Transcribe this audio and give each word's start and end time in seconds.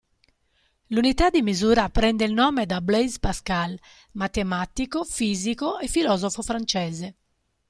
L'unità 0.87 1.29
di 1.29 1.43
misura 1.43 1.87
prende 1.89 2.23
il 2.25 2.33
nome 2.33 2.65
da 2.65 2.81
Blaise 2.81 3.19
Pascal, 3.19 3.79
matematico, 4.13 5.03
fisico 5.03 5.77
e 5.77 5.87
filosofo 5.87 6.41
francese. 6.41 7.15